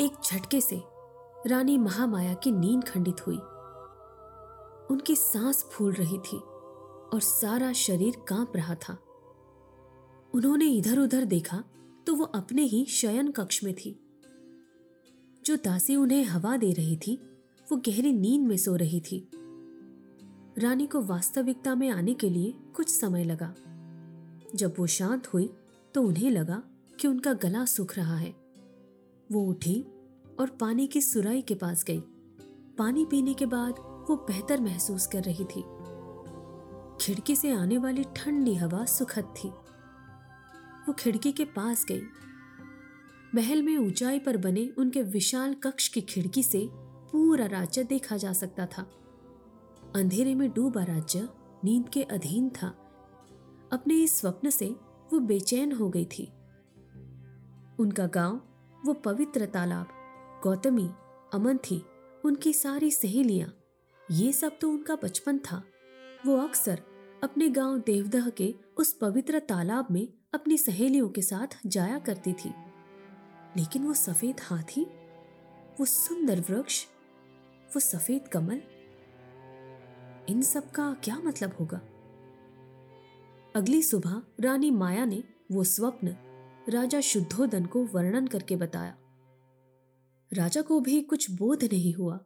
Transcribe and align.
एक 0.00 0.12
झटके 0.24 0.60
से 0.60 0.82
रानी 1.46 1.78
महामाया 1.78 2.34
की 2.34 2.52
नींद 2.52 2.84
खंडित 2.84 3.26
हुई। 3.26 3.36
उनकी 4.90 5.16
सांस 5.16 5.64
फूल 5.72 5.92
रही 5.92 6.18
थी 6.18 6.36
और 7.12 7.20
सारा 7.20 7.72
शरीर 7.72 8.16
काँप 8.28 8.52
रहा 8.56 8.74
था। 8.74 8.98
उन्होंने 10.34 10.66
इधर 10.66 10.98
उधर 10.98 11.24
देखा 11.24 11.64
तो 12.06 12.14
वो 12.14 12.24
अपने 12.24 12.62
ही 12.62 12.84
शयन 12.84 13.30
कक्ष 13.30 13.64
में 13.64 13.74
थी। 13.74 14.00
जो 15.46 15.56
दासी 15.56 15.96
उन्हें 15.96 16.24
हवा 16.24 16.56
दे 16.56 16.72
रही 16.72 16.96
थी, 16.96 17.18
वो 17.72 17.76
गहरी 17.76 18.12
नींद 18.12 18.42
में 18.42 18.56
सो 18.56 18.76
रही 18.76 19.00
थी। 19.00 19.30
रानी 20.58 20.86
को 20.86 21.02
वास्तविकता 21.02 21.74
में 21.74 21.90
आने 21.90 22.14
के 22.14 22.30
लिए 22.30 22.54
कुछ 22.76 23.00
समय 23.00 23.24
लगा। 23.24 23.54
जब 24.54 24.74
वो 24.78 24.86
शांत 24.86 25.26
हुई 25.26 25.50
तो 25.94 26.02
उन्हें 26.02 26.30
लगा 26.30 26.62
कि 27.00 27.08
उनका 27.08 27.32
गला 27.32 27.64
सूख 27.64 27.96
रहा 27.96 28.16
है। 28.16 28.48
वो 29.32 29.44
उठी 29.44 29.84
और 30.40 30.50
पानी 30.50 30.86
की 30.86 31.00
सुराई 31.00 31.42
के 31.42 31.54
पास 31.54 31.84
गई। 31.84 32.00
पानी 32.78 33.04
पीने 33.04 33.34
के 33.34 33.46
बाद 33.46 33.74
वो 33.78 34.16
बेहतर 34.16 34.60
महसूस 34.60 35.06
कर 35.06 35.22
रही 35.22 35.44
थी। 35.44 35.64
खिड़की 37.00 37.36
से 37.36 37.50
आने 37.50 37.78
वाली 37.78 38.04
ठंडी 38.16 38.54
हवा 38.54 38.84
सुखद 38.84 39.24
थी। 39.24 39.48
वो 40.88 40.92
खिड़की 40.92 41.32
के 41.32 41.44
पास 41.44 41.84
गई। 41.84 42.02
महल 43.34 43.62
में 43.62 43.76
ऊंचाई 43.76 44.18
पर 44.18 44.36
बने 44.36 44.68
उनके 44.78 45.02
विशाल 45.02 45.54
कक्ष 45.54 45.88
की 45.88 46.00
खिड़की 46.00 46.42
से 46.42 46.68
पूरा 46.72 47.46
राज्य 47.46 47.84
देखा 47.84 48.16
जा 48.16 48.32
सकता 48.32 48.66
था। 48.66 48.82
अंधेरे 49.96 50.34
में 50.34 50.52
डूबा 50.52 50.84
राज्य 50.84 51.28
नींद 51.64 51.88
के 51.88 52.02
अधीन 52.02 52.50
था। 52.50 52.68
अपने 53.72 53.94
इस 53.94 54.20
स्वप्न 54.20 54.50
से 54.50 54.66
वो 55.12 55.18
बेचैन 55.18 55.72
हो 55.72 55.88
गई 55.88 56.04
थी। 56.04 56.32
उनका 57.78 58.06
गाँव, 58.06 58.40
वो 58.86 58.92
पवित्र 58.92 59.46
तालाब 59.46 59.88
गौतमी, 60.42 60.90
अमन 61.34 61.56
थी, 61.56 61.84
उनकी 62.24 62.52
सारी 62.52 62.90
सहेलियाँ। 62.90 63.54
ये 64.10 64.32
सब 64.32 64.58
तो 64.60 64.70
उनका 64.70 64.94
बचपन 64.94 65.38
था। 65.38 65.62
वो 66.26 66.36
अक्सर 66.36 66.82
अपने 67.24 67.48
गाँव 67.48 67.78
देवदह 67.78 68.28
के 68.28 68.54
उस 68.76 68.92
पवित्र 68.92 69.38
तालाब 69.38 69.86
में 69.90 70.08
अपनी 70.34 70.58
सहेलियों 70.58 71.08
के 71.08 71.22
साथ 71.22 71.58
जाया 71.66 71.98
करती 71.98 72.32
थी। 72.32 72.54
लेकिन 73.56 73.82
वो 73.82 73.94
सफ़ेद 73.94 74.36
हाथी, 74.42 74.84
वो 75.80 75.84
सुंदर 75.84 76.40
वृक्ष, 76.40 76.84
वो 77.74 77.80
सफ़ेद 77.80 78.28
कमल, 78.28 78.62
इन 80.28 80.42
सब 80.42 80.70
का 80.70 80.96
क्या 81.04 81.18
मतलब 81.18 81.56
होगा? 81.60 81.80
अगली 83.56 83.82
सुबह 83.82 84.22
रानी 84.40 84.70
माया 84.70 85.04
ने 85.04 85.24
वो 85.52 85.64
स्वप्न 85.64 86.16
राजा 86.68 87.00
शुद्धोदन 87.00 87.66
को 87.66 87.84
वर्णन 87.84 88.26
करके 88.26 88.56
बताया। 88.56 88.96
राजा 90.32 90.62
को 90.62 90.80
भी 90.80 91.00
कुछ 91.00 91.30
बोध 91.30 91.64
नहीं 91.64 91.94
हुआ। 91.94 92.24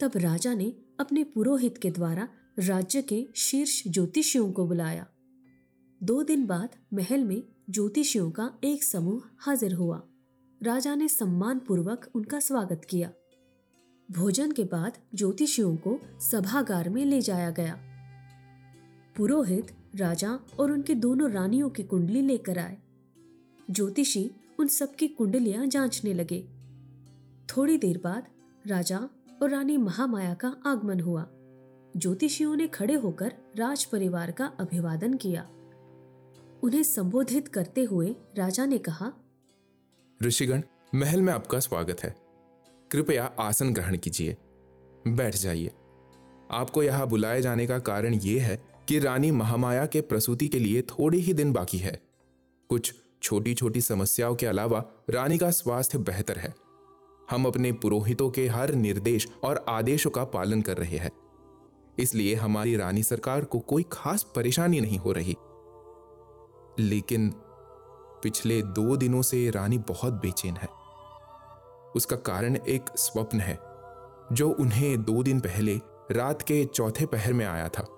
तब 0.00 0.12
राजा 0.16 0.54
ने 0.54 0.74
अपने 1.00 1.24
पुरोहित 1.24 1.78
के 1.78 1.90
द्वारा 1.90 2.28
राज्य 2.58 3.02
के 3.02 3.26
शीर्ष 3.34 3.88
ज्योतिषियों 3.88 4.52
को 4.52 4.66
बुलाया। 4.66 5.06
दो 6.02 6.22
दिन 6.22 6.46
बाद 6.46 6.68
महल 6.94 7.24
में 7.24 7.42
ज्योतिषियों 7.70 8.30
का 8.30 8.58
एक 8.64 8.84
समूह 8.84 9.22
हाजिर 9.38 9.74
हुआ। 9.74 10.02
राजा 10.62 10.94
ने 10.94 11.08
सम्मान 11.08 11.58
पूर्वक 11.58 12.10
उनका 12.14 12.40
स्वागत 12.40 12.86
किया। 12.90 13.12
भोजन 14.10 14.52
के 14.52 14.64
बाद 14.64 14.98
ज्योतिषियों 15.14 15.76
को 15.76 16.00
सभागार 16.20 16.88
में 16.88 17.04
ले 17.04 17.20
जाया 17.20 17.50
गया। 17.50 17.80
पुरोहित, 19.16 19.76
राजा 19.94 20.38
और 20.60 20.72
उनके 20.72 20.94
दोनों 20.94 21.30
रानियों 21.30 21.70
की 21.70 21.82
कुंडली 21.82 22.22
लेकर 22.22 22.58
आए। 22.58 22.78
ज्योतिषी 23.70 24.30
उन 24.60 24.68
सबकी 24.68 25.08
कुंडलियाँ 25.08 25.66
जांचने 25.66 26.14
लगे। 26.14 26.61
थोड़ी 27.46 27.78
देर 27.78 28.00
बाद 28.04 28.26
राजा 28.66 28.98
और 29.42 29.50
रानी 29.50 29.76
महामाया 29.76 30.34
का 30.34 30.56
आगमन 30.66 31.00
हुआ। 31.00 31.26
ज्योतिषियों 31.96 32.56
ने 32.56 32.68
खड़े 32.68 32.94
होकर 32.94 33.34
राज 33.58 33.84
परिवार 33.84 34.30
का 34.30 34.46
अभिवादन 34.60 35.14
किया। 35.14 35.42
उन्हें 36.62 36.82
संबोधित 36.82 37.48
करते 37.48 37.84
हुए 37.84 38.14
राजा 38.38 38.66
ने 38.66 38.78
कहा, 38.78 39.12
ऋषिगण, 40.22 40.62
महल 40.94 41.22
में 41.22 41.32
आपका 41.32 41.60
स्वागत 41.60 42.00
है। 42.00 42.16
कृपया 42.90 43.24
आसन 43.24 43.72
ग्रहण 43.72 43.96
कीजिए। 43.96 44.36
बैठ 45.08 45.36
जाइए। 45.36 45.70
आपको 46.50 46.82
यहाँ 46.82 47.06
बुलाए 47.06 47.42
जाने 47.42 47.66
का 47.66 47.78
कारण 47.78 48.14
ये 48.14 48.38
है 48.38 48.62
कि 48.88 48.98
रानी 48.98 49.30
महामाया 49.30 49.86
के 49.86 50.00
प्रसूति 50.00 50.48
के 50.48 50.58
लिए 50.58 50.82
थोड़े 50.82 51.18
ही 51.18 51.32
दिन 51.32 51.52
बाकी 51.52 51.78
है। 51.78 52.02
कुछ 52.68 52.94
छोटी 53.22 53.54
छोटी 53.54 53.80
समस्याओं 53.80 54.34
के 54.34 54.46
अलावा 54.46 54.84
रानी 55.10 55.38
का 55.38 55.50
स्वास्थ्य 55.50 55.98
बेहतर 55.98 56.38
है। 56.38 56.61
हम 57.32 57.46
अपने 57.46 57.72
पुरोहितों 57.72 58.30
के 58.30 58.48
हर 58.48 58.74
निर्देश 58.74 59.28
और 59.42 59.64
आदेशों 59.68 60.10
का 60.10 60.24
पालन 60.24 60.62
कर 60.62 60.76
रहे 60.76 60.96
हैं। 60.96 61.10
इसलिए 61.98 62.34
हमारी 62.34 62.76
रानी 62.76 63.02
सरकार 63.02 63.44
को 63.44 63.58
कोई 63.58 63.84
खास 63.92 64.22
परेशानी 64.36 64.80
नहीं 64.80 64.98
हो 64.98 65.12
रही। 65.12 65.36
लेकिन 66.78 67.30
पिछले 68.22 68.62
दो 68.62 68.96
दिनों 68.96 69.22
से 69.22 69.50
रानी 69.50 69.78
बहुत 69.78 70.12
बेचैन 70.12 70.56
है। 70.56 70.68
उसका 71.96 72.16
कारण 72.16 72.56
एक 72.56 72.84
स्वप्न 72.96 73.40
है, 73.40 73.58
जो 74.32 74.50
उन्हें 74.50 75.02
दो 75.02 75.22
दिन 75.22 75.40
पहले 75.40 75.80
रात 76.10 76.42
के 76.42 76.64
चौथे 76.64 77.06
पहर 77.06 77.32
में 77.32 77.46
आया 77.46 77.68
था। 77.68 77.88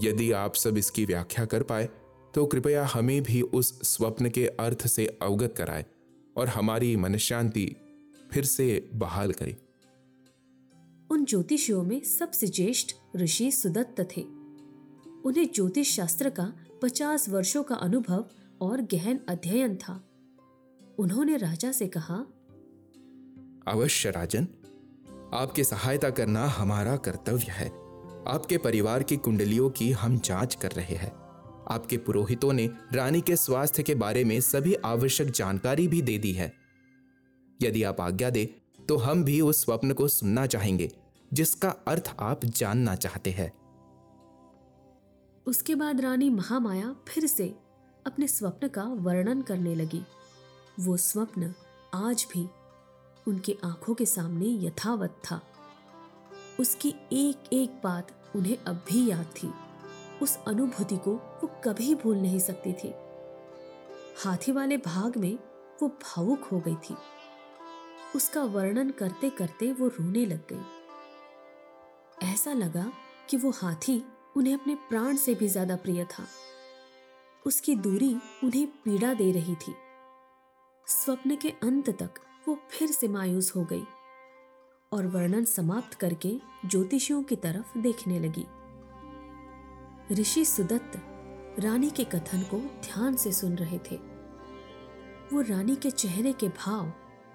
यदि 0.00 0.32
आप 0.32 0.54
सब 0.54 0.76
इसकी 0.78 1.04
व्याख्या 1.04 1.44
कर 1.44 1.62
पाए 1.62 1.88
तो 2.34 2.46
कृपया 2.46 2.86
हमें 2.86 3.22
भी 3.22 3.42
उस 3.42 3.96
स्वप्न 3.96 4.30
के 4.30 4.46
अर्थ 4.46 4.86
से 4.86 5.18
अवगत 5.22 5.54
कराए 5.56 5.86
और 6.36 6.48
हमारी 6.48 6.96
मनशांति 6.96 7.76
फिर 8.32 8.44
से 8.44 8.90
बहाल 8.94 9.32
करे 9.32 9.56
उन 11.10 11.24
ज्योतिषियों 11.24 11.82
में 11.82 12.04
सबसे 12.04 12.46
ज्येष्ठ 12.46 12.92
ऋषि 13.16 13.50
सुदत्त 13.50 14.08
थे। 14.16 14.22
उन्हें 15.24 15.48
ज्योतिष 15.54 15.96
शास्त्र 15.96 16.30
का 16.30 16.52
पचास 16.82 17.28
वर्षों 17.28 17.62
का 17.62 17.74
अनुभव 17.74 18.30
और 18.60 18.82
गहन 18.82 19.20
अध्ययन 19.28 19.76
था। 19.76 20.08
उन्होंने 20.98 21.36
राजा 21.36 21.72
से 21.72 21.88
कहा 21.88 22.26
अवश्य 23.68 24.10
राजन 24.10 24.48
आपकी 25.34 25.64
सहायता 25.64 26.10
करना 26.10 26.46
हमारा 26.46 26.96
कर्तव्य 26.96 27.46
है। 27.48 27.68
आपके 28.28 28.58
परिवार 28.58 29.02
की 29.02 29.16
कुंडलियों 29.16 29.70
की 29.70 29.92
हम 29.92 30.18
जाँच 30.18 30.54
कर 30.54 30.70
रहे 30.70 30.94
हैं। 30.94 31.12
आपके 31.70 31.96
पुरोहितों 31.96 32.52
ने 32.52 32.70
रानी 32.92 33.20
के 33.20 33.36
स्वास्थ्य 33.36 33.82
के 33.82 33.94
बारे 33.94 34.24
में 34.24 34.40
सभी 34.40 34.74
आवश्यक 34.74 35.30
जानकारी 35.30 35.88
भी 35.88 36.02
दे 36.02 36.18
दी 36.18 36.32
है। 36.32 36.57
यदि 37.60 37.82
आप 37.82 38.00
आज्ञा 38.00 38.30
दे 38.30 38.44
तो 38.88 38.96
हम 38.96 39.24
भी 39.24 39.40
उस 39.40 39.64
स्वप्न 39.64 39.92
को 39.92 40.08
सुनना 40.08 40.46
चाहेंगे, 40.46 40.90
जिसका 41.32 41.68
अर्थ 41.88 42.14
आप 42.20 42.44
जानना 42.44 42.94
चाहते 42.94 43.30
हैं। 43.30 43.52
उसके 45.46 45.74
बाद 45.74 46.00
रानी 46.00 46.30
महामाया 46.30 46.94
फिर 47.08 47.26
से 47.26 47.48
अपने 48.06 48.26
स्वप्न 48.28 48.68
का 48.68 48.82
वर्णन 48.82 49.42
करने 49.42 49.74
लगी। 49.74 50.02
वो 50.80 50.96
स्वप्न 50.96 51.52
आज 51.94 52.26
भी 52.32 52.48
उनकी 53.28 53.56
आँखों 53.64 53.94
के 53.94 54.06
सामने 54.06 54.46
यथावत 54.66 55.20
था। 55.24 55.40
उसकी 56.60 56.94
एक 57.12 57.52
एक 57.52 57.80
बात 57.84 58.12
उन्हें 58.36 58.56
अब 58.58 58.84
भी 58.88 59.06
याद 59.10 59.26
थी। 59.36 59.52
उस 60.22 60.38
अनुभूति 60.48 60.96
को 60.96 61.14
वो 61.14 61.50
कभी 61.64 61.94
भूल 61.94 62.16
नहीं 62.16 62.38
सकती 62.38 62.72
थी। 62.72 62.92
हाथी 64.24 64.52
वाले 64.52 64.76
भाग 64.76 65.16
में 65.16 65.38
वो 65.82 65.88
भावुक 65.88 66.44
हो 66.44 66.60
गई 66.60 66.74
थी। 66.74 66.94
उसका 68.16 68.42
वर्णन 68.44 68.90
करते 68.90 69.30
करते 69.30 69.72
वो 69.72 69.88
रोने 69.88 70.24
लग 70.26 70.46
गई। 70.52 72.28
ऐसा 72.32 72.52
लगा 72.52 72.92
कि 73.30 73.36
वो 73.36 73.50
हाथी 73.50 74.02
उन्हें 74.36 74.54
अपने 74.54 74.74
प्राण 74.88 75.16
से 75.16 75.34
भी 75.34 75.48
ज़्यादा 75.48 75.76
प्रिय 75.76 76.04
था। 76.04 76.26
उसकी 77.46 77.74
दूरी 77.76 78.14
उन्हें 78.44 78.66
पीड़ा 78.84 79.12
दे 79.14 79.30
रही 79.32 79.54
थी। 79.56 79.74
स्वप्न 80.86 81.36
के 81.36 81.48
अंत 81.62 81.90
तक 81.90 82.20
वो 82.48 82.58
फिर 82.70 82.90
से 82.90 83.08
मायूस 83.08 83.54
हो 83.56 83.64
गई 83.64 83.84
और 84.92 85.06
वर्णन 85.06 85.44
समाप्त 85.44 85.94
करके 85.94 86.30
ज्योतिषियों 86.66 87.22
की 87.22 87.36
तरफ़ 87.36 87.78
देखने 87.78 88.18
लगी। 88.20 88.46
ऋषि 90.14 90.44
सुदत्त 90.44 91.00
रानी 91.58 91.90
के 91.90 92.04
कथन 92.04 92.42
को 92.42 92.58
ध्यान 92.84 93.16
से 93.16 93.32
सुन 93.32 93.56
रहे 93.56 93.78
थे। 93.90 93.96
वो 95.32 95.40
रानी 95.40 95.76
के 95.76 95.90
चेहरे 95.90 96.32
के 96.32 96.48
भाव, 96.48 96.86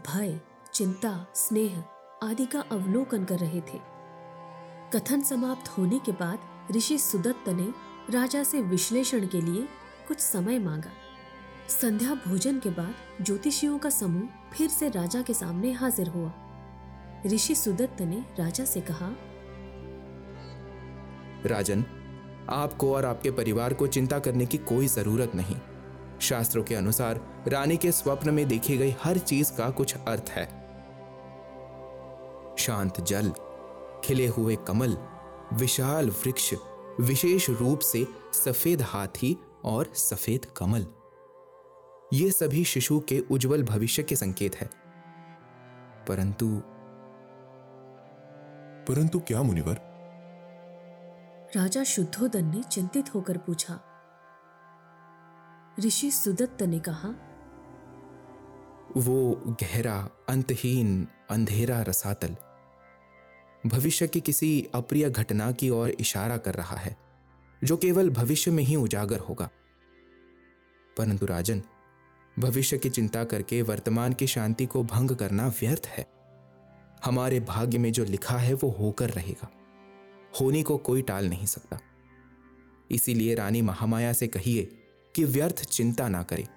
भय 0.07 0.39
चिंता, 0.75 1.27
स्नेह 1.35 1.83
आदि 2.23 2.45
का 2.45 2.59
अवलोकन 2.59 3.25
कर 3.25 3.39
रहे 3.39 3.61
थे। 3.61 3.79
कथन 4.95 5.21
समाप्त 5.21 5.69
होने 5.69 5.99
के 5.99 6.11
बाद 6.11 6.39
ऋषि 6.75 6.97
सुदत्त 6.97 7.49
ने 7.49 7.73
राजा 8.09 8.43
से 8.43 8.61
विश्लेषण 8.61 9.27
के 9.27 9.41
लिए 9.41 9.67
कुछ 10.07 10.19
समय 10.19 10.59
मांगा। 10.59 10.89
संध्या 11.69 12.13
भोजन 12.13 12.59
के 12.59 12.69
बाद 12.69 12.95
ज्योतिषियों 13.21 13.77
का 13.77 13.89
समूह 13.89 14.23
फिर 14.53 14.69
से 14.69 14.89
राजा 14.89 15.21
के 15.21 15.33
सामने 15.33 15.71
हाजिर 15.71 16.07
हुआ। 16.07 16.33
ऋषि 17.25 17.55
सुदत्त 17.55 18.01
ने 18.01 18.25
राजा 18.39 18.65
से 18.65 18.81
कहा, 18.81 19.09
राजन, 21.45 21.85
आपको 22.49 22.95
और 22.95 23.05
आपके 23.05 23.31
परिवार 23.31 23.73
को 23.73 23.87
चिंता 23.87 24.19
करने 24.19 24.45
की 24.45 24.57
कोई 24.57 24.87
ज़रूरत 24.87 25.35
नहीं। 25.35 25.55
शास्त्रों 26.21 26.63
के 26.63 26.75
अनुसार 26.75 27.43
रानी 27.47 27.77
के 27.77 27.91
स्वप्न 27.91 28.33
में 28.33 28.47
देखी 28.47 28.77
गई 28.77 28.95
हर 29.03 29.17
चीज़ 29.17 29.51
का 29.51 29.69
कुछ 29.69 29.95
अर्थ 29.95 30.29
है। 30.29 30.62
शांत 32.63 33.01
जल 33.01 33.31
खिले 34.03 34.27
हुए 34.27 34.55
कमल 34.55 34.97
विशाल 35.53 36.09
वृक्ष 36.09 36.53
विशेष 36.99 37.49
रूप 37.49 37.79
से 37.79 38.07
सफ़ेद 38.33 38.81
हाथी 38.81 39.37
और 39.63 39.93
सफ़ेद 39.93 40.45
कमल। 40.57 40.85
ये 42.13 42.31
सभी 42.31 42.63
शिशु 42.63 42.99
के 42.99 43.19
उज्जवल 43.31 43.63
भविष्य 43.63 44.03
के 44.03 44.15
संकेत 44.15 44.55
है। 44.55 44.69
परंतु 46.07 46.61
परंतु 48.87 49.19
क्या 49.19 49.41
मुनिवर? 49.41 49.77
राजा 51.55 51.83
शुद्धोदन 51.83 52.45
ने 52.45 52.63
चिंतित 52.63 53.15
होकर 53.15 53.37
पूछा। 53.37 53.79
ऋषि 55.79 56.11
सुदत्त 56.11 56.61
ने 56.61 56.79
कहा 56.79 57.09
वो 58.97 59.43
गहरा 59.61 60.09
अंतहीन 60.29 61.07
अंधेरा 61.31 61.81
रसातल। 61.81 62.35
भविष्य 63.67 64.07
की 64.07 64.21
किसी 64.21 64.67
अप्रिय 64.73 65.09
घटना 65.09 65.51
की 65.51 65.69
ओर 65.69 65.89
इशारा 65.89 66.37
कर 66.37 66.53
रहा 66.53 66.75
है, 66.75 66.97
जो 67.63 67.77
केवल 67.77 68.09
भविष्य 68.09 68.51
में 68.51 68.63
ही 68.63 68.75
उजागर 68.75 69.19
होगा। 69.19 69.49
परंतु 70.97 71.25
राजन, 71.25 71.63
भविष्य 72.39 72.77
की 72.77 72.89
चिंता 72.89 73.23
करके 73.23 73.61
वर्तमान 73.61 74.13
की 74.13 74.27
शांति 74.27 74.65
को 74.65 74.83
भंग 74.83 75.11
करना 75.11 75.47
व्यर्थ 75.47 75.85
है। 75.85 76.07
हमारे 77.05 77.39
भाग्य 77.39 77.77
में 77.77 77.91
जो 77.91 78.05
लिखा 78.05 78.37
है 78.37 78.53
वो 78.53 78.69
होकर 78.69 79.09
रहेगा। 79.09 79.49
होने 80.41 80.63
को 80.63 80.77
कोई 80.77 81.01
टाल 81.01 81.29
नहीं 81.29 81.45
सकता। 81.45 81.79
इसीलिए 82.91 83.35
रानी 83.35 83.61
महामाया 83.61 84.13
से 84.13 84.27
कहिए 84.27 84.65
कि 85.15 85.23
व्यर्थ 85.23 85.65
चिंता 85.65 86.07
ना 86.07 86.23
करे। 86.23 86.47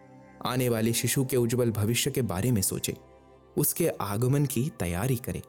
आने 0.46 0.68
वाले 0.68 0.92
शिशु 0.92 1.24
के 1.24 1.36
उज्जवल 1.36 1.70
भविष्य 1.70 2.10
के 2.10 2.22
बारे 2.22 2.52
में 2.52 2.62
सोचे। 2.62 2.96
उसके 3.58 3.88
आगमन 3.88 4.46
की 4.46 4.72
तैयारी 4.80 5.16
करे। 5.16 5.42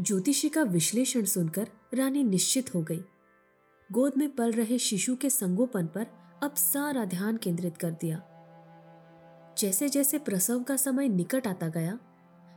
ज्योतिषी 0.00 0.48
का 0.48 0.62
विश्लेषण 0.62 1.24
सुनकर 1.24 1.68
रानी 1.94 2.24
निश्चित 2.24 2.74
हो 2.74 2.82
गई। 2.82 3.04
गोद 3.92 4.12
में 4.16 4.34
पल 4.34 4.52
रहे 4.52 4.78
शिशु 4.78 5.16
के 5.16 5.30
संगोपन 5.30 5.86
पर 5.86 6.06
अब 6.42 6.54
सारा 6.54 7.04
ध्यान 7.04 7.36
केंद्रित 7.36 7.76
कर 7.76 7.90
दिया। 7.90 8.22
जैसे 9.58 9.88
जैसे 9.88 10.18
प्रसव 10.18 10.62
का 10.62 10.76
समय 10.76 11.08
निकट 11.08 11.46
आता 11.46 11.68
गया, 11.68 11.98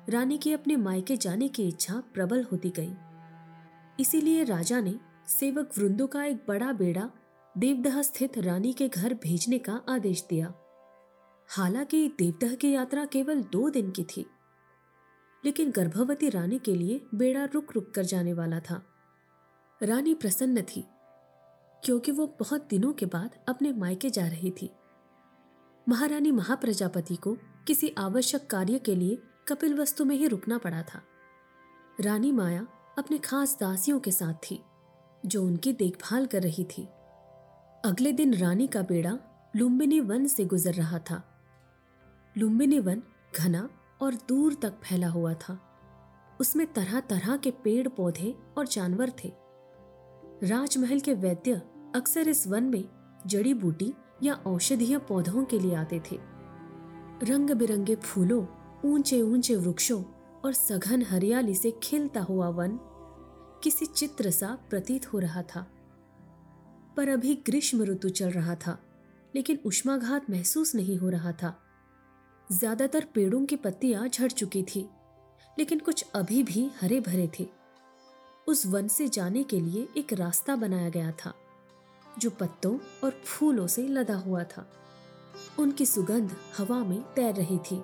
रानी 0.09 0.37
की 0.37 0.53
अपने 0.53 0.75
मायके 0.75 1.17
जाने 1.17 1.47
की 1.47 1.67
इच्छा 1.67 2.03
प्रबल 2.13 2.43
होती 2.43 2.69
गई। 2.69 2.93
इसीलिए 3.99 4.43
राजा 4.43 4.81
ने 4.81 4.95
सेवक 5.27 5.71
वृंदों 5.77 6.07
का 6.07 6.23
एक 6.23 6.37
बड़ा 6.47 6.73
बेड़ा 6.73 7.09
देवदह 7.57 8.01
स्थित 8.01 8.37
रानी 8.37 8.73
के 8.73 8.87
घर 8.87 9.13
भेजने 9.13 9.57
का 9.57 9.81
आदेश 9.89 10.25
दिया। 10.29 10.53
हालाँकि 11.47 12.07
देवदह 12.07 12.55
की 12.55 12.71
यात्रा 12.71 13.05
केवल 13.05 13.43
दो 13.43 13.69
दिन 13.69 13.91
की 13.91 14.03
थी। 14.03 14.25
लेकिन 15.43 15.71
गर्भवती 15.71 16.29
रानी 16.29 16.59
के 16.59 16.75
लिए 16.75 17.01
बेड़ा 17.15 17.43
रुक 17.45 17.73
रुक 17.75 17.93
कर 17.93 18.03
जाने 18.03 18.33
वाला 18.33 18.59
था। 18.59 18.81
रानी 19.81 20.13
प्रसन्न 20.13 20.61
थी, 20.61 20.83
क्योंकि 21.83 22.11
वो 22.11 22.25
बहुत 22.39 22.67
दिनों 22.69 22.93
के 22.93 23.05
बाद 23.05 23.37
अपने 23.49 23.73
मायके 23.73 24.09
जा 24.09 24.27
रही 24.27 24.51
थी। 24.51 24.69
महारानी 25.89 26.31
महाप्रजापति 26.31 27.15
को 27.15 27.37
किसी 27.67 27.93
आवश्यक 27.97 28.47
कार्य 28.47 28.79
के 28.79 28.95
लिए 28.95 29.21
कपिल 29.47 29.73
वस्तु 29.73 30.05
में 30.05 30.15
ही 30.15 30.27
रुकना 30.27 30.57
पड़ा 30.57 30.81
था। 30.83 31.01
रानी 32.01 32.31
माया 32.31 32.67
अपने 32.97 33.17
खास 33.17 33.57
दासियों 33.59 33.99
के 33.99 34.11
साथ 34.11 34.33
थी, 34.33 34.59
जो 35.25 35.43
उनकी 35.43 35.73
देखभाल 35.73 36.25
कर 36.25 36.41
रही 36.41 36.63
थी। 36.63 36.87
अगले 37.85 38.11
दिन 38.11 38.33
रानी 38.33 38.67
का 38.67 38.81
बेड़ा 38.81 39.17
लुम्बिनी 39.55 39.99
वन 39.99 40.25
से 40.27 40.45
गुजर 40.45 40.73
रहा 40.73 40.99
था। 40.99 41.23
लुम्बिनी 42.37 42.79
वन 42.79 43.01
घना 43.37 43.69
और 44.01 44.13
दूर 44.13 44.53
तक 44.53 44.73
फैला 44.83 45.07
हुआ 45.07 45.33
था। 45.33 45.59
उसमें 46.41 46.73
तरह 46.73 46.99
तरह 46.99 47.37
के 47.37 47.51
पेड़ 47.51 47.87
पौधे 47.87 48.35
और 48.57 48.67
जानवर 48.67 49.11
थे। 49.23 49.33
राजमहल 50.43 50.99
के 50.99 51.13
वैद्य 51.13 51.61
अक्सर 51.95 52.27
इस 52.27 52.47
वन 52.47 52.63
में 52.63 52.83
जड़ी 53.27 53.53
बूटी 53.53 53.93
या 54.23 54.33
औषधीय 54.33 54.97
पौधों 54.97 55.45
के 55.45 55.59
लिए 55.59 55.75
आते 55.75 55.99
थे। 55.99 56.19
रंग 57.23 57.49
बिरंगे 57.49 57.95
फूलों 57.95 58.45
ऊँचे 58.85 59.21
ऊँचे 59.21 59.55
वृक्षों 59.55 60.03
और 60.45 60.53
सघन 60.53 61.01
हरियाली 61.01 61.55
से 61.55 61.71
खिलता 61.83 62.21
हुआ 62.21 62.49
वन 62.49 62.79
किसी 63.63 63.85
चित्र 63.85 64.31
सा 64.31 64.57
प्रतीत 64.69 65.13
हो 65.13 65.19
रहा 65.19 65.41
था। 65.41 65.67
पर 66.97 67.09
अभी 67.09 67.35
ग्रीष्म 67.35 67.83
ऋतु 67.83 68.09
चल 68.09 68.29
रहा 68.29 68.55
था, 68.55 68.79
लेकिन 69.35 69.59
उष्माघात 69.65 70.29
महसूस 70.29 70.75
नहीं 70.75 70.97
हो 70.97 71.09
रहा 71.09 71.31
था। 71.31 71.61
ज़्यादातर 72.49 73.05
पेड़ों 73.13 73.45
की 73.45 73.55
पत्तियाँ 73.55 74.07
झड़ 74.07 74.31
चुकी 74.31 74.61
थी, 74.63 74.85
लेकिन 75.57 75.79
कुछ 75.79 76.05
अभी 76.15 76.41
भी 76.43 76.69
हरे 76.81 76.99
भरे 76.99 77.29
थे। 77.39 77.47
उस 78.47 78.65
वन 78.65 78.87
से 78.87 79.07
जाने 79.07 79.43
के 79.43 79.59
लिए 79.59 79.87
एक 79.97 80.13
रास्ता 80.13 80.55
बनाया 80.55 80.89
गया 80.89 81.11
था, 81.11 81.33
जो 82.19 82.29
पत्तों 82.29 82.77
और 83.03 83.21
फूलों 83.25 83.67
से 83.67 83.87
लदा 83.87 84.15
हुआ 84.17 84.43
था। 84.43 84.67
उनकी 85.59 85.85
सुगंध 85.85 86.35
हवा 86.57 86.77
में 86.83 87.01
तैर 87.15 87.33
रही 87.35 87.57
थी। 87.61 87.81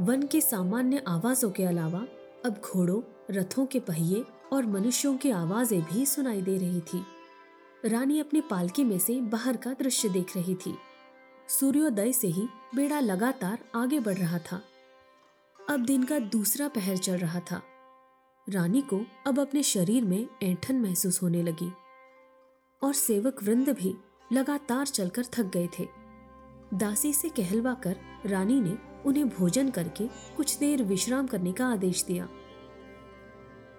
वन 0.00 0.22
की 0.22 0.40
सामान्य 0.40 1.02
आवाजों 1.08 1.50
के 1.50 1.64
अलावा 1.64 2.06
अब 2.44 2.60
घोड़ों, 2.64 3.00
रथों 3.30 3.66
के 3.66 3.80
पहिए 3.80 4.24
और 4.52 4.66
मनुष्यों 4.66 5.16
की 5.16 5.30
आवाज़ें 5.30 5.80
भी 5.82 6.04
सुनाई 6.06 6.42
दे 6.42 6.58
रही 6.58 6.80
थी। 6.82 7.04
रानी 7.84 8.20
अपनी 8.20 8.40
पालकी 8.40 8.84
में 8.84 8.98
से 8.98 9.20
बाहर 9.22 9.56
का 9.56 9.72
दृश्य 9.72 10.08
देख 10.08 10.36
रही 10.36 10.54
थी। 10.56 10.74
सूर्योदय 11.48 12.12
से 12.12 12.28
ही 12.28 12.48
बेड़ा 12.74 13.00
लगातार 13.00 13.58
आगे 13.74 14.00
बढ़ 14.00 14.14
रहा 14.14 14.38
था। 14.38 14.62
अब 15.70 15.84
दिन 15.84 16.04
का 16.04 16.18
दूसरा 16.18 16.68
पहर 16.68 16.96
चल 16.96 17.16
रहा 17.16 17.40
था। 17.40 17.62
रानी 18.48 18.80
को 18.82 19.00
अब 19.26 19.40
अपने 19.40 19.62
शरीर 19.62 20.04
में 20.04 20.26
ऐंठन 20.42 20.76
महसूस 20.76 21.22
होने 21.22 21.42
लगी 21.42 21.72
और 22.82 22.92
सेवक 22.92 23.42
वृंद 23.42 23.68
भी 23.68 23.96
लगातार 24.32 24.86
चलकर 24.86 25.24
थक 25.24 25.42
गए 25.42 25.68
थे। 25.78 25.88
दासी 26.74 27.12
से 27.12 27.28
कहलवा 27.28 27.74
कर 27.74 27.96
रानी 28.26 28.60
ने 28.60 28.78
उन्हें 29.06 29.28
भोजन 29.28 29.70
करके 29.70 30.08
कुछ 30.36 30.58
देर 30.58 30.82
विश्राम 30.82 31.26
करने 31.26 31.52
का 31.52 31.66
आदेश 31.66 32.04
दिया। 32.04 32.28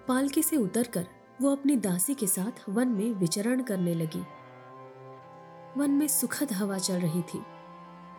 पालकी 0.08 0.42
से 0.42 0.56
उतरकर 0.56 1.06
वो 1.40 1.52
अपनी 1.52 1.76
दासी 1.76 2.14
के 2.14 2.26
साथ 2.26 2.68
वन 2.68 2.88
में 2.88 3.12
विचरण 3.12 3.62
करने 3.62 3.94
लगी। 3.94 4.22
वन 5.80 5.90
में 5.90 6.08
सुखद 6.08 6.52
हवा 6.52 6.78
चल 6.78 6.94
रही 6.94 7.22
थी। 7.22 7.42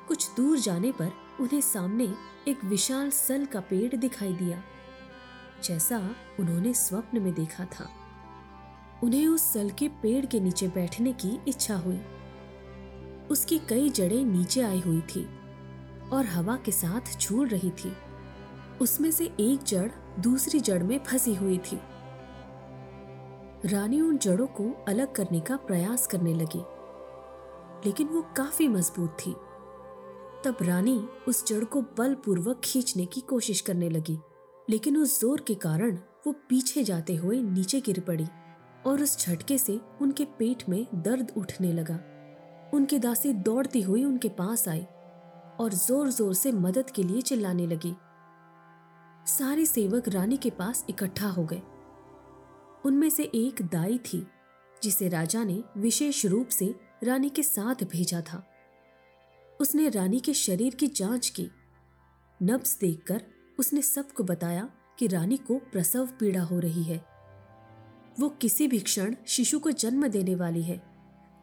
कुछ 0.07 0.29
दूर 0.35 0.57
जाने 0.59 0.91
पर 0.91 1.11
उन्हें 1.39 1.61
सामने 1.61 2.13
एक 2.47 2.63
विशाल 2.65 3.09
सल 3.09 3.45
का 3.45 3.59
पेड़ 3.59 3.95
दिखाई 3.95 4.33
दिया, 4.33 4.61
जैसा 5.63 5.97
उन्होंने 6.39 6.73
स्वप्न 6.73 7.21
में 7.21 7.33
देखा 7.33 7.65
था। 7.65 7.89
उन्हें 9.03 9.27
उस 9.27 9.43
सल 9.53 9.69
के 9.69 9.87
पेड़ 10.01 10.25
के 10.25 10.39
नीचे 10.39 10.67
बैठने 10.67 11.13
की 11.13 11.37
इच्छा 11.47 11.75
हुई। 11.75 11.99
उसकी 13.31 13.57
कई 13.69 13.89
जड़ें 13.89 14.23
नीचे 14.25 14.61
आई 14.61 14.79
हुई 14.79 15.01
थी 15.05 15.27
और 16.13 16.25
हवा 16.25 16.55
के 16.55 16.71
साथ 16.71 17.17
झूल 17.19 17.47
रही 17.47 17.69
थी। 17.75 17.93
उसमें 18.81 19.09
से 19.11 19.25
एक 19.39 19.63
जड़ 19.63 19.89
दूसरी 20.19 20.59
जड़ 20.59 20.81
में 20.83 20.97
फंसी 21.03 21.33
हुई 21.35 21.57
थी। 21.61 21.79
रानी 23.65 24.01
उन 24.01 24.17
जड़ों 24.17 24.47
को 24.49 24.71
अलग 24.87 25.13
करने 25.15 25.39
का 25.39 25.55
प्रयास 25.57 26.07
करने 26.07 26.33
लगी, 26.33 26.63
लेकिन 27.85 28.07
वो 28.07 28.21
काफ़ी 28.37 28.67
मज़बूत 28.67 29.17
थी। 29.19 29.35
तब 30.45 30.57
रानी 30.61 30.97
उस 31.27 31.45
जड़ 31.47 31.63
को 31.63 31.81
बलपूर्वक 31.97 32.61
खींचने 32.63 33.05
की 33.05 33.21
कोशिश 33.21 33.61
करने 33.61 33.89
लगी, 33.89 34.17
लेकिन 34.69 34.97
उस 34.97 35.19
ज़ोर 35.19 35.41
के 35.47 35.55
कारण 35.55 35.97
वो 36.25 36.31
पीछे 36.49 36.83
जाते 36.83 37.15
हुए 37.15 37.41
नीचे 37.41 37.81
गिर 37.81 37.99
पड़ी 37.99 38.25
और 38.85 39.01
उस 39.01 39.17
झटके 39.19 39.57
से 39.57 39.79
उनके 40.01 40.25
पेट 40.39 40.63
में 40.69 40.85
दर्द 40.95 41.31
उठने 41.37 41.71
लगा। 41.73 41.99
उनकी 42.73 42.99
दासी 42.99 43.33
दौड़ती 43.33 43.81
हुई 43.81 44.03
उनके 44.03 44.29
पास 44.29 44.67
आई 44.67 44.85
और 45.59 45.73
ज़ोर 45.73 46.09
ज़ोर 46.09 46.33
से 46.33 46.51
मदद 46.51 46.89
के 46.89 47.03
लिए 47.03 47.21
चिल्लाने 47.21 47.67
लगी। 47.67 47.93
सारे 49.27 49.65
सेवक 49.65 50.07
रानी 50.09 50.37
के 50.37 50.49
पास 50.49 50.85
इकट्ठा 50.89 51.27
हो 51.27 51.43
गए। 51.43 51.61
उनमें 52.85 53.09
से 53.09 53.23
एक 53.35 53.61
दाई 53.63 53.97
थी, 54.05 54.25
जिसे 54.83 55.09
राजा 55.09 55.43
ने 55.43 55.63
विशेष 55.77 56.25
रूप 56.25 56.47
से 56.49 56.73
रानी 57.03 57.29
के 57.29 57.43
साथ 57.43 57.83
भेजा 57.83 58.21
था। 58.23 58.43
उसने 59.61 59.89
रानी 59.89 60.19
के 60.19 60.33
शरीर 60.33 60.75
की 60.75 60.87
जाँच 60.87 61.29
की। 61.29 61.49
नब्स 62.43 62.79
देखकर 62.79 63.23
उसने 63.59 63.81
सबको 63.81 64.23
बताया 64.23 64.69
कि 64.99 65.07
रानी 65.07 65.37
को 65.37 65.57
प्रसव 65.57 66.07
पीड़ा 66.07 66.43
हो 66.43 66.59
रही 66.59 66.83
है। 66.83 67.05
वो 68.19 68.29
किसी 68.29 68.67
भी 68.67 68.79
क्षण 68.79 69.15
शिशु 69.27 69.59
को 69.59 69.71
जन्म 69.71 70.07
देने 70.07 70.35
वाली 70.35 70.61
है। 70.61 70.83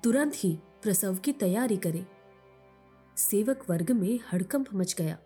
तुरंत 0.04 0.32
ही 0.36 0.58
प्रसव 0.82 1.16
की 1.16 1.32
तैयारी 1.32 1.76
करे। 1.76 2.06
सेवक 3.16 3.66
वर्ग 3.70 3.90
में 3.90 4.20
हड़कंप 4.32 4.66
मच 4.74 4.94
गया। 4.94 5.18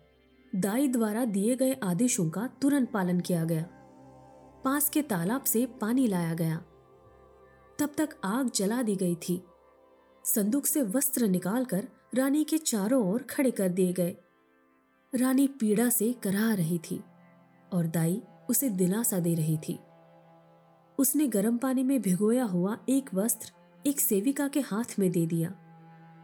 दाई 0.55 0.87
द्वारा 0.87 1.25
दिए 1.25 1.55
गए 1.55 1.73
आदेशों 1.73 2.29
का 2.29 2.47
तुरंत 2.47 2.91
पालन 2.91 3.19
किया 3.19 3.45
गया। 3.45 3.65
पास 4.65 4.89
के 4.89 5.01
तालाब 5.01 5.43
से 5.43 5.65
पानी 5.65 6.07
लाया 6.07 6.33
गया। 6.33 6.57
तब 7.79 7.89
तक 7.97 8.09
आग 8.23 8.51
जला 8.55 8.81
दी 8.81 8.95
गई 8.95 9.15
थी। 9.15 9.43
संदूक 10.25 10.65
से 10.65 10.81
वस्त्र 10.81 11.27
निकालकर 11.27 11.87
रानी 12.15 12.43
के 12.43 12.57
चारों 12.57 13.11
ओर 13.11 13.21
खड़े 13.23 13.51
कर 13.51 13.69
दिए 13.69 13.93
गए। 13.93 14.15
रानी 15.15 15.47
पीड़ा 15.47 15.89
से 15.89 16.11
कराह 16.13 16.53
रही 16.53 16.77
थी 16.77 17.01
और 17.73 17.87
दाई 17.87 18.21
उसे 18.49 18.69
दिलासा 18.69 19.19
दे 19.19 19.33
रही 19.35 19.57
थी। 19.57 19.79
उसने 20.99 21.27
गर्म 21.27 21.57
पानी 21.57 21.83
में 21.83 22.01
भिगोया 22.01 22.43
हुआ 22.43 22.77
एक 22.89 23.13
वस्त्र 23.13 23.51
एक 23.85 23.99
सेविका 23.99 24.47
के 24.47 24.59
हाथ 24.59 24.99
में 24.99 25.11
दे 25.11 25.25
दिया 25.25 25.49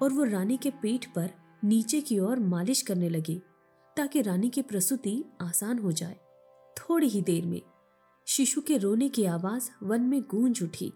और 0.02 0.14
वो 0.14 0.24
रानी 0.24 0.58
के 0.58 0.70
पीठ 0.82 1.06
पर 1.06 1.30
नीचे 1.64 2.02
की 2.02 2.20
ओर 2.20 2.40
मालिश 2.40 2.82
करने 2.82 3.10
लगी 3.10 3.42
ताकि 3.98 4.22
रानी 4.22 4.50
की 4.50 4.62
प्रसूति 4.62 5.24
आसान 5.42 5.80
हो 5.80 5.92
जाए। 5.92 6.18
थोड़ी 6.78 7.08
ही 7.08 7.22
देर 7.22 7.46
में 7.46 7.62
शिशु 8.28 8.62
के 8.62 8.78
रोने 8.78 9.10
की 9.10 9.26
आवाज़ 9.26 9.70
वन 9.84 10.02
में 10.02 10.22
गूंज 10.22 10.64
उठी। 10.64 10.94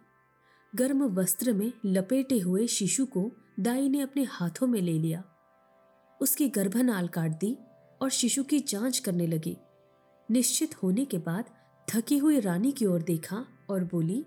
गर्म 0.75 1.03
वस्त्र 1.03 1.53
में 1.53 1.71
लपेटे 1.85 2.39
हुए 2.39 2.67
शिशु 2.67 3.05
को 3.05 3.31
दाई 3.60 3.89
ने 3.89 4.01
अपने 4.01 4.24
हाथों 4.24 4.67
में 4.67 4.81
ले 4.81 5.00
लिया। 5.00 5.24
उसकी 6.22 6.50
गर्भनाल 6.50 7.07
काट 7.07 7.31
दी 7.31 7.57
और 8.01 8.10
शिशु 8.10 8.43
की 8.43 8.60
जाँच 8.60 9.00
करने 9.00 9.27
लगी। 9.27 9.57
निश्चित 10.31 10.83
होने 10.83 11.05
के 11.05 11.17
बाद 11.17 11.45
थकी 11.89 12.17
हुई 12.17 12.39
रानी 12.39 12.72
की 12.72 12.86
ओर 12.86 13.01
देखा 13.01 13.45
और 13.69 13.83
बोली, 13.83 14.25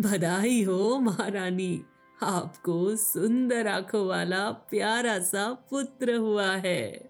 बधाई 0.00 0.62
हो, 0.62 0.98
महारानी। 0.98 1.82
आपको 2.22 2.96
सुंदर 2.96 3.66
आँखों 3.66 4.06
वाला 4.06 4.50
प्यारा 4.50 5.18
सा 5.18 5.52
पुत्र 5.70 6.14
हुआ 6.14 6.56
है। 6.56 7.07